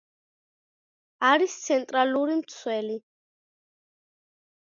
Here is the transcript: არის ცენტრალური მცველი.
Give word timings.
არის 1.27 1.57
ცენტრალური 1.65 2.39
მცველი. 2.39 2.97